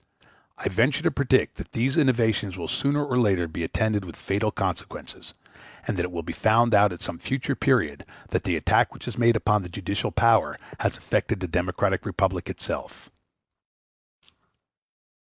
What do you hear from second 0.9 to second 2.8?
to predict that these innovations will